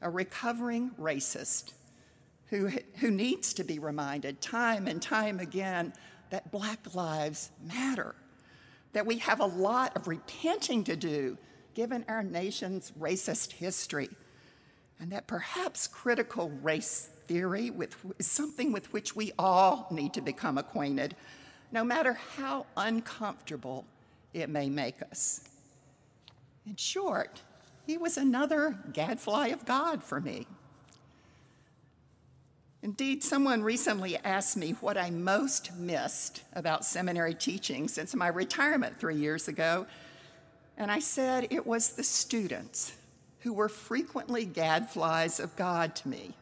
a 0.00 0.10
recovering 0.10 0.90
racist 1.00 1.72
who, 2.46 2.70
who 2.96 3.10
needs 3.10 3.54
to 3.54 3.64
be 3.64 3.78
reminded 3.78 4.40
time 4.40 4.86
and 4.86 5.00
time 5.00 5.38
again 5.38 5.92
that 6.30 6.50
Black 6.50 6.94
lives 6.94 7.50
matter, 7.62 8.14
that 8.92 9.06
we 9.06 9.18
have 9.18 9.40
a 9.40 9.46
lot 9.46 9.96
of 9.96 10.08
repenting 10.08 10.84
to 10.84 10.96
do 10.96 11.38
given 11.74 12.04
our 12.08 12.22
nation's 12.22 12.90
racist 12.98 13.52
history, 13.52 14.10
and 15.00 15.12
that 15.12 15.26
perhaps 15.26 15.86
critical 15.86 16.50
race 16.62 17.08
theory 17.26 17.70
with, 17.70 17.96
is 18.18 18.26
something 18.26 18.72
with 18.72 18.92
which 18.92 19.16
we 19.16 19.32
all 19.38 19.86
need 19.90 20.12
to 20.14 20.20
become 20.20 20.58
acquainted, 20.58 21.16
no 21.70 21.82
matter 21.82 22.12
how 22.36 22.66
uncomfortable 22.76 23.86
it 24.32 24.48
may 24.48 24.68
make 24.68 25.02
us. 25.02 25.40
In 26.66 26.76
short, 26.76 27.42
he 27.86 27.98
was 27.98 28.16
another 28.16 28.78
gadfly 28.92 29.48
of 29.48 29.64
God 29.64 30.02
for 30.02 30.20
me. 30.20 30.46
Indeed, 32.82 33.22
someone 33.22 33.62
recently 33.62 34.16
asked 34.18 34.56
me 34.56 34.72
what 34.80 34.98
I 34.98 35.10
most 35.10 35.74
missed 35.76 36.42
about 36.52 36.84
seminary 36.84 37.34
teaching 37.34 37.86
since 37.86 38.14
my 38.14 38.26
retirement 38.26 38.98
three 38.98 39.16
years 39.16 39.46
ago, 39.46 39.86
and 40.76 40.90
I 40.90 40.98
said 40.98 41.46
it 41.50 41.64
was 41.64 41.90
the 41.90 42.02
students 42.02 42.92
who 43.40 43.52
were 43.52 43.68
frequently 43.68 44.44
gadflies 44.44 45.38
of 45.38 45.54
God 45.54 45.94
to 45.96 46.08
me. 46.08 46.34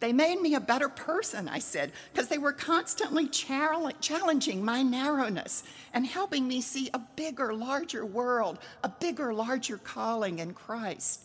They 0.00 0.12
made 0.12 0.40
me 0.40 0.54
a 0.54 0.60
better 0.60 0.88
person, 0.88 1.48
I 1.48 1.58
said, 1.58 1.92
because 2.12 2.28
they 2.28 2.38
were 2.38 2.52
constantly 2.52 3.26
challenging 3.28 4.64
my 4.64 4.82
narrowness 4.82 5.64
and 5.92 6.06
helping 6.06 6.46
me 6.46 6.60
see 6.60 6.88
a 6.94 7.00
bigger, 7.16 7.52
larger 7.52 8.06
world, 8.06 8.60
a 8.84 8.88
bigger, 8.88 9.34
larger 9.34 9.76
calling 9.76 10.38
in 10.38 10.54
Christ. 10.54 11.22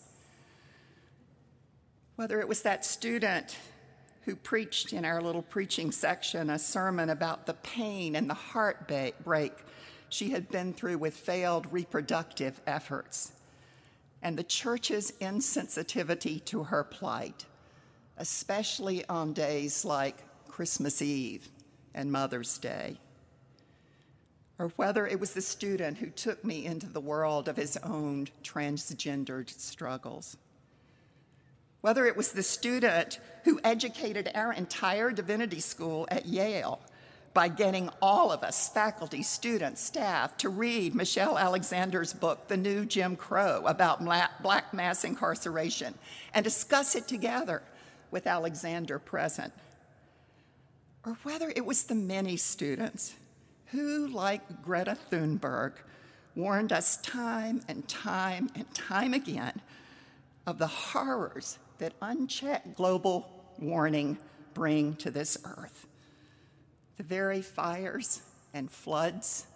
Whether 2.16 2.40
it 2.40 2.48
was 2.48 2.64
that 2.64 2.84
student 2.84 3.58
who 4.22 4.36
preached 4.36 4.94
in 4.94 5.06
our 5.06 5.22
little 5.22 5.42
preaching 5.42 5.92
section 5.92 6.50
a 6.50 6.58
sermon 6.58 7.10
about 7.10 7.46
the 7.46 7.54
pain 7.56 8.16
and 8.16 8.30
the 8.30 8.34
heartbreak 8.34 9.56
she 10.10 10.30
had 10.30 10.50
been 10.50 10.74
through 10.74 10.98
with 10.98 11.16
failed 11.16 11.68
reproductive 11.72 12.62
efforts 12.66 13.34
and 14.24 14.38
the 14.38 14.44
church's 14.44 15.12
insensitivity 15.20 16.44
to 16.46 16.64
her 16.64 16.84
plight, 16.84 17.46
especially 18.18 19.06
on 19.08 19.34
days 19.34 19.84
like 19.84 20.18
Christmas 20.48 21.02
Eve 21.02 21.48
and 21.94 22.12
Mother's 22.12 22.58
Day. 22.58 22.98
Or 24.60 24.68
whether 24.76 25.08
it 25.08 25.20
was 25.20 25.34
the 25.34 25.42
student 25.42 25.98
who 25.98 26.10
took 26.10 26.44
me 26.46 26.66
into 26.66 26.86
the 26.88 27.02
world 27.02 27.48
of 27.48 27.58
his 27.58 27.76
own 27.78 28.28
transgendered 28.44 29.50
struggles. 29.50 30.38
Whether 31.82 32.06
it 32.06 32.16
was 32.16 32.32
the 32.32 32.44
student 32.44 33.20
who 33.44 33.60
educated 33.64 34.32
our 34.36 34.54
entire 34.54 35.12
divinity 35.12 35.60
school 35.60 36.08
at 36.10 36.26
Yale 36.26 36.80
by 37.34 37.48
getting 37.48 37.90
all 38.00 38.32
of 38.32 38.44
us, 38.44 38.70
faculty, 38.70 39.24
students, 39.24 39.82
staff, 39.82 40.38
to 40.38 40.50
read 40.50 40.94
Michelle 40.94 41.38
Alexander's 41.38 42.14
book, 42.14 42.48
The 42.48 42.58
New 42.58 42.86
Jim 42.86 43.16
Crow, 43.16 43.66
about 43.66 44.06
black 44.42 44.74
mass 44.74 45.04
incarceration, 45.04 45.96
and 46.34 46.44
discuss 46.44 46.96
it 46.96 47.08
together 47.08 47.64
with 48.14 48.28
Alexander 48.28 49.00
present. 49.00 49.52
Or 51.04 51.18
whether 51.24 51.52
it 51.54 51.66
was 51.66 51.84
the 51.84 51.96
many 51.96 52.38
students 52.38 53.16
who, 53.68 54.08
like 54.08 54.62
Greta 54.62 54.96
Thunberg, 55.12 55.74
warned 56.36 56.72
us 56.72 56.98
time 56.98 57.62
and 57.68 57.88
time 57.88 58.50
and 58.56 58.72
time 58.74 59.16
again 59.16 59.60
of 60.46 60.60
the 60.60 60.68
horrors 60.68 61.58
that 61.80 61.94
unchecked 62.02 62.76
global 62.76 63.28
warming 63.60 64.20
bring 64.54 64.96
to 64.98 65.10
this 65.10 65.38
earth 65.44 65.88
the 66.98 67.04
very 67.04 67.42
fires 67.42 68.22
and 68.54 68.70
floods 68.70 69.48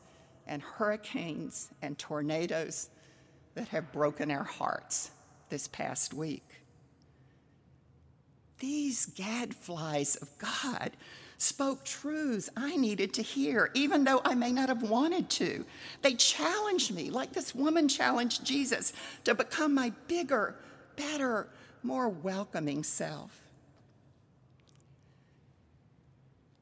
and 0.48 0.64
hurricanes 0.64 1.70
and 1.84 2.00
tornadoes 2.00 2.90
that 3.54 3.68
have 3.68 3.92
broken 3.92 4.32
our 4.32 4.44
hearts 4.44 5.12
this 5.50 5.68
past 5.68 6.16
week. 6.16 6.47
These 8.60 9.08
gadflies 9.08 10.16
of 10.16 10.36
God 10.38 10.92
spoke 11.38 11.84
truths 11.84 12.50
I 12.58 12.76
needed 12.76 13.14
to 13.14 13.22
hear, 13.22 13.70
even 13.76 14.04
though 14.04 14.22
I 14.26 14.34
may 14.34 14.52
not 14.52 14.70
have 14.70 14.82
wanted 14.82 15.30
to. 15.32 15.66
They 16.02 16.16
challenged 16.16 16.94
me, 16.94 17.12
like 17.12 17.34
this 17.34 17.54
woman 17.54 17.88
challenged 17.88 18.44
Jesus, 18.44 18.94
to 19.24 19.36
become 19.36 19.76
my 19.76 19.92
bigger, 20.08 20.56
better, 20.96 21.48
more 21.84 22.10
welcoming 22.10 22.84
self. 22.84 23.44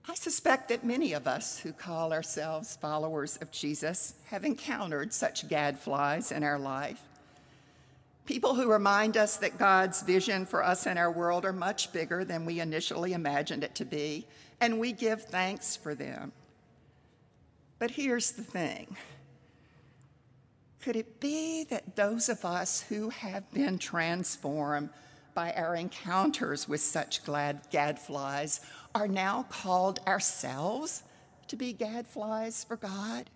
I 0.07 0.13
suspect 0.13 0.69
that 0.69 0.83
many 0.83 1.13
of 1.13 1.25
us 1.25 1.57
who 1.59 1.71
call 1.71 2.13
ourselves 2.13 2.75
followers 2.75 3.37
of 3.37 3.51
Jesus 3.51 4.15
have 4.25 4.45
encountered 4.45 5.13
such 5.13 5.47
gadflies 5.47 6.31
in 6.31 6.43
our 6.43 6.59
life. 6.59 7.01
People 8.25 8.55
who 8.55 8.71
remind 8.71 9.17
us 9.17 9.37
that 9.37 9.59
God's 9.59 10.01
vision 10.01 10.45
for 10.45 10.63
us 10.63 10.87
and 10.87 10.97
our 10.97 11.11
world 11.11 11.45
are 11.45 11.53
much 11.53 11.93
bigger 11.93 12.25
than 12.25 12.45
we 12.45 12.59
initially 12.59 13.13
imagined 13.13 13.63
it 13.63 13.75
to 13.75 13.85
be, 13.85 14.27
and 14.59 14.79
we 14.79 14.91
give 14.91 15.23
thanks 15.23 15.75
for 15.75 15.93
them. 15.93 16.31
But 17.77 17.91
here's 17.91 18.31
the 18.31 18.43
thing 18.43 18.97
could 20.81 20.95
it 20.95 21.19
be 21.19 21.63
that 21.65 21.95
those 21.95 22.29
of 22.29 22.45
us 22.45 22.81
who 22.81 23.09
have 23.09 23.51
been 23.51 23.79
transformed 23.79 24.89
by 25.33 25.51
our 25.53 25.75
encounters 25.75 26.67
with 26.67 26.81
such 26.81 27.23
glad 27.25 27.59
gadflies 27.71 28.61
are 28.93 29.07
now 29.07 29.43
called 29.49 29.99
ourselves 30.07 31.03
to 31.47 31.55
be 31.55 31.73
gadflies 31.73 32.63
for 32.65 32.77
God? 32.77 33.29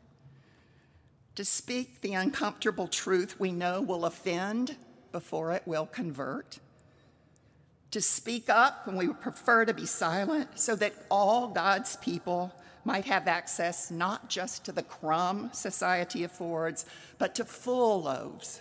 To 1.39 1.45
speak 1.45 2.01
the 2.01 2.15
uncomfortable 2.15 2.89
truth 2.89 3.39
we 3.39 3.53
know 3.53 3.79
will 3.79 4.03
offend 4.03 4.75
before 5.13 5.53
it 5.53 5.63
will 5.65 5.85
convert? 5.85 6.59
To 7.91 8.01
speak 8.01 8.49
up 8.49 8.85
when 8.85 8.97
we 8.97 9.07
prefer 9.07 9.63
to 9.63 9.73
be 9.73 9.85
silent 9.85 10.59
so 10.59 10.75
that 10.75 11.05
all 11.09 11.47
God's 11.47 11.95
people 11.95 12.53
might 12.83 13.05
have 13.05 13.25
access 13.25 13.89
not 13.89 14.29
just 14.29 14.65
to 14.65 14.73
the 14.73 14.83
crumb 14.83 15.49
society 15.53 16.25
affords, 16.25 16.85
but 17.17 17.33
to 17.35 17.45
full 17.45 18.01
loaves 18.01 18.59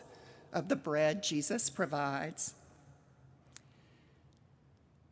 of 0.52 0.68
the 0.68 0.76
bread 0.76 1.24
Jesus 1.24 1.68
provides. 1.68 2.54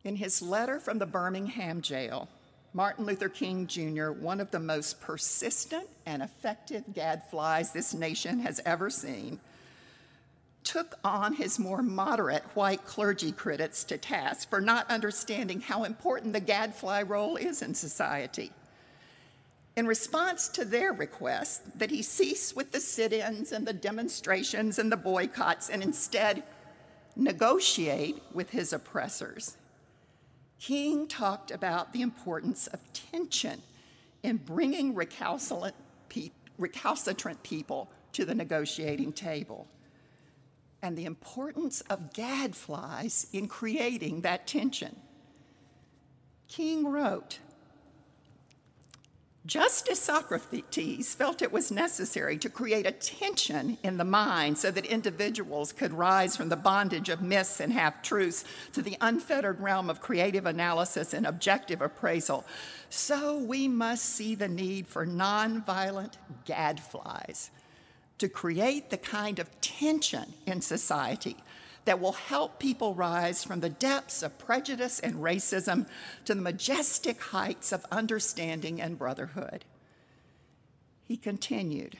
In 0.05 0.15
his 0.15 0.41
letter 0.41 0.79
from 0.79 0.99
the 0.99 1.05
Birmingham 1.05 1.81
jail, 1.81 2.29
Martin 2.73 3.05
Luther 3.05 3.29
King 3.29 3.67
Jr., 3.67 4.11
one 4.11 4.39
of 4.39 4.51
the 4.51 4.59
most 4.59 5.01
persistent 5.01 5.87
and 6.05 6.21
effective 6.21 6.83
gadflies 6.93 7.71
this 7.71 7.93
nation 7.93 8.39
has 8.39 8.61
ever 8.65 8.89
seen, 8.89 9.39
took 10.63 10.99
on 11.03 11.33
his 11.33 11.57
more 11.57 11.81
moderate 11.81 12.43
white 12.53 12.83
clergy 12.85 13.31
critics 13.31 13.83
to 13.85 13.97
task 13.97 14.49
for 14.49 14.59
not 14.59 14.89
understanding 14.91 15.61
how 15.61 15.85
important 15.85 16.33
the 16.33 16.39
gadfly 16.41 17.01
role 17.01 17.37
is 17.37 17.61
in 17.61 17.73
society. 17.73 18.51
In 19.77 19.87
response 19.87 20.49
to 20.49 20.65
their 20.65 20.91
request 20.91 21.79
that 21.79 21.91
he 21.91 22.01
cease 22.01 22.55
with 22.55 22.71
the 22.71 22.79
sit 22.79 23.13
ins 23.13 23.51
and 23.51 23.65
the 23.65 23.73
demonstrations 23.73 24.77
and 24.77 24.91
the 24.91 24.97
boycotts 24.97 25.69
and 25.69 25.81
instead 25.81 26.43
negotiate 27.15 28.21
with 28.33 28.49
his 28.49 28.73
oppressors, 28.73 29.55
King 30.59 31.07
talked 31.07 31.51
about 31.51 31.93
the 31.93 32.01
importance 32.01 32.67
of 32.67 32.81
tension 32.93 33.61
in 34.23 34.37
bringing 34.37 34.95
recalcitrant, 34.95 35.75
pe- 36.09 36.31
recalcitrant 36.57 37.43
people 37.43 37.89
to 38.13 38.25
the 38.25 38.35
negotiating 38.35 39.13
table 39.13 39.67
and 40.81 40.97
the 40.97 41.05
importance 41.05 41.81
of 41.81 42.13
gadflies 42.13 43.27
in 43.33 43.47
creating 43.47 44.21
that 44.21 44.47
tension. 44.47 44.95
King 46.47 46.87
wrote, 46.87 47.39
just 49.47 49.87
as 49.87 49.97
Socrates 49.97 51.15
felt 51.15 51.41
it 51.41 51.53
was 51.53 51.71
necessary 51.71 52.37
to 52.37 52.49
create 52.49 52.85
a 52.85 52.91
tension 52.91 53.77
in 53.81 53.95
the 53.95 54.03
mind 54.03 54.57
so 54.57 54.69
that 54.69 54.85
individuals 54.85 55.71
could 55.71 55.93
rise 55.93 56.35
from 56.35 56.49
the 56.49 56.57
bondage 56.57 57.07
of 57.07 57.21
myths 57.21 57.61
and 57.61 57.71
half 57.71 58.01
truths 58.01 58.43
to 58.73 58.81
the 58.81 58.97
unfettered 58.99 59.61
realm 59.61 59.89
of 59.89 60.01
creative 60.01 60.45
analysis 60.45 61.13
and 61.13 61.25
objective 61.25 61.81
appraisal, 61.81 62.45
so 62.89 63.37
we 63.37 63.67
must 63.69 64.03
see 64.03 64.35
the 64.35 64.49
need 64.49 64.85
for 64.85 65.05
nonviolent 65.05 66.13
gadflies 66.45 67.49
to 68.17 68.27
create 68.27 68.89
the 68.89 68.97
kind 68.97 69.39
of 69.39 69.61
tension 69.61 70.33
in 70.45 70.59
society 70.59 71.37
that 71.87 72.01
will 72.01 72.11
help 72.11 72.59
people 72.59 72.93
rise 72.93 73.45
from 73.45 73.61
the 73.61 73.69
depths 73.69 74.21
of 74.21 74.37
prejudice 74.37 74.99
and 74.99 75.15
racism 75.15 75.87
to 76.25 76.35
the 76.35 76.41
majestic 76.41 77.21
heights 77.21 77.71
of 77.71 77.85
understanding 77.93 78.81
and 78.81 78.99
brotherhood. 78.99 79.63
He 81.05 81.15
continued, 81.15 81.97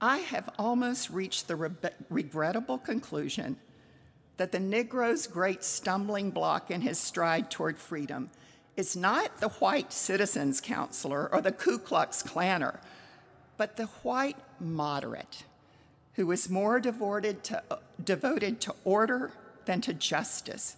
I 0.00 0.18
have 0.18 0.48
almost 0.60 1.10
reached 1.10 1.48
the 1.48 1.56
re- 1.56 1.70
regrettable 2.08 2.78
conclusion 2.78 3.56
that 4.36 4.52
the 4.52 4.60
Negro's 4.60 5.26
great 5.26 5.64
stumbling 5.64 6.30
block 6.30 6.70
in 6.70 6.80
his 6.80 7.00
stride 7.00 7.50
toward 7.50 7.78
freedom 7.78 8.30
is 8.76 8.94
not 8.94 9.38
the 9.38 9.48
white 9.48 9.92
citizens 9.92 10.60
counselor 10.60 11.28
or 11.32 11.40
the 11.40 11.50
Ku 11.50 11.80
Klux 11.80 12.22
Klanner, 12.22 12.78
but 13.56 13.76
the 13.76 13.86
white 14.04 14.38
moderate 14.60 15.42
who 16.18 16.32
is 16.32 16.50
more 16.50 16.80
devoted 16.80 17.44
to, 17.44 17.62
devoted 18.02 18.60
to 18.60 18.74
order 18.82 19.30
than 19.66 19.80
to 19.80 19.94
justice, 19.94 20.76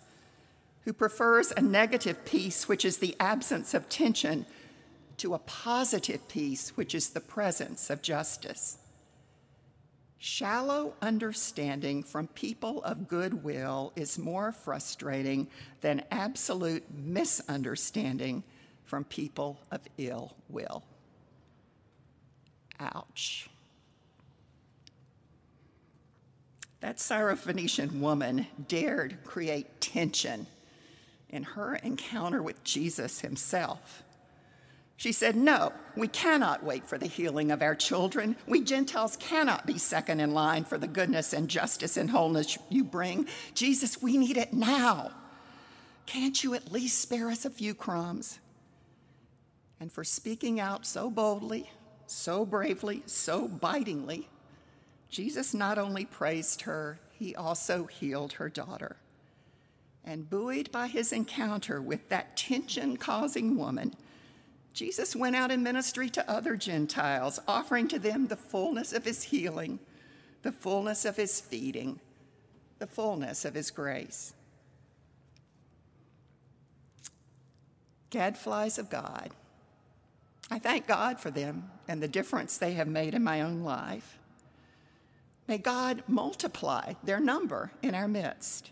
who 0.83 0.93
prefers 0.93 1.51
a 1.57 1.63
negative 1.63 2.27
peace, 2.27 2.69
which 2.69 2.85
is 2.85 2.99
the 2.99 3.17
absence 3.19 3.73
of 3.73 3.89
tension, 3.89 4.45
to 5.17 5.33
a 5.33 5.39
positive 5.39 6.29
peace, 6.29 6.77
which 6.77 6.95
is 6.95 7.09
the 7.09 7.23
presence 7.23 7.89
of 7.89 8.03
justice. 8.03 8.77
Shallow 10.19 10.93
understanding 11.01 12.03
from 12.03 12.27
people 12.29 12.83
of 12.83 13.09
goodwill 13.09 13.95
is 13.97 14.19
more 14.19 14.53
frustrating 14.53 15.49
than 15.81 16.05
absolute 16.11 16.85
misunderstanding 16.95 18.43
from 18.85 19.05
people 19.05 19.59
of 19.71 19.81
ill 19.97 20.37
will. 20.51 20.83
Ouch. 22.79 23.50
That 26.81 26.97
Syrophoenician 26.97 28.01
woman 28.01 28.47
dared 28.69 29.19
create 29.25 29.81
tension 29.81 30.47
in 31.29 31.43
her 31.43 31.77
encounter 31.77 32.43
with 32.43 32.63
Jesus 32.65 33.21
himself. 33.21 34.03
She 34.97 35.13
said, 35.13 35.35
No, 35.37 35.73
we 35.97 36.09
cannot 36.09 36.63
wait 36.63 36.87
for 36.87 36.99
the 36.99 37.07
healing 37.07 37.51
of 37.51 37.63
our 37.63 37.75
children. 37.75 38.37
We 38.47 38.63
Gentiles 38.63 39.17
cannot 39.17 39.67
be 39.67 39.79
second 39.79 40.21
in 40.21 40.35
line 40.35 40.65
for 40.65 40.77
the 40.77 40.87
goodness 40.87 41.33
and 41.33 41.49
justice 41.49 41.97
and 41.97 42.11
wholeness 42.11 42.59
you 42.69 42.85
bring. 42.85 43.27
Jesus, 43.55 44.03
we 44.03 44.19
need 44.19 44.37
it 44.37 44.53
now. 44.53 45.13
Can't 46.07 46.43
you 46.43 46.55
at 46.55 46.73
least 46.73 47.01
spare 47.01 47.31
us 47.31 47.45
a 47.45 47.51
few 47.51 47.73
crumbs? 47.73 48.41
And 49.81 49.91
for 49.91 50.05
speaking 50.05 50.61
out 50.61 50.85
so 50.85 51.09
boldly, 51.09 51.71
so 52.07 52.45
bravely, 52.45 53.03
so 53.07 53.49
bitingly, 53.49 54.29
Jesus 55.11 55.53
not 55.53 55.77
only 55.77 56.05
praised 56.05 56.63
her, 56.63 57.01
he 57.11 57.35
also 57.35 57.85
healed 57.85 58.35
her 58.35 58.49
daughter. 58.49 58.97
And 60.05 60.31
buoyed 60.31 60.73
by 60.73 60.87
his 60.87 61.13
encounter 61.13 61.83
with 61.83 62.09
that 62.09 62.37
tension 62.37 62.97
causing 62.97 63.59
woman, 63.59 63.95
Jesus 64.73 65.17
went 65.17 65.37
out 65.37 65.51
in 65.51 65.63
ministry 65.63 66.09
to 66.11 66.31
other 66.31 66.57
Gentiles, 66.57 67.41
offering 67.49 67.89
to 67.89 67.99
them 67.99 68.29
the 68.29 68.37
fullness 68.37 68.93
of 68.93 69.05
his 69.05 69.25
healing, 69.25 69.81
the 70.43 70.53
fullness 70.53 71.05
of 71.05 71.17
his 71.17 71.41
feeding, 71.41 72.01
the 72.79 72.87
fullness 72.87 73.45
of 73.45 73.55
his 73.55 73.71
grace. 73.71 74.33
Gadflies 78.11 78.79
of 78.79 78.89
God. 78.89 79.31
I 80.51 80.59
thank 80.59 80.87
God 80.87 81.21
for 81.21 81.31
them 81.31 81.71
and 81.87 82.03
the 82.03 82.09
difference 82.09 82.57
they 82.57 82.73
have 82.75 82.89
made 82.89 83.15
in 83.15 83.23
my 83.23 83.43
own 83.43 83.63
life. 83.63 84.20
May 85.51 85.59
God 85.59 86.05
multiply 86.07 86.93
their 87.03 87.19
number 87.19 87.73
in 87.83 87.93
our 87.97 88.07
midst. 88.07 88.71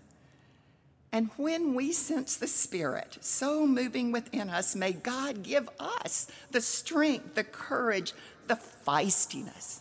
And 1.10 1.28
when 1.36 1.74
we 1.74 1.90
sense 1.90 2.36
the 2.36 2.46
Spirit 2.46 3.18
so 3.20 3.66
moving 3.66 4.12
within 4.12 4.48
us, 4.48 4.76
may 4.76 4.92
God 4.92 5.42
give 5.42 5.68
us 5.80 6.28
the 6.52 6.60
strength, 6.60 7.34
the 7.34 7.42
courage, 7.42 8.12
the 8.46 8.54
feistiness 8.86 9.80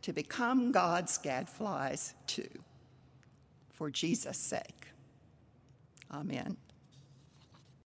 to 0.00 0.14
become 0.14 0.72
God's 0.72 1.18
gadflies 1.18 2.14
too, 2.26 2.48
for 3.74 3.90
Jesus' 3.90 4.38
sake. 4.38 4.86
Amen. 6.10 6.56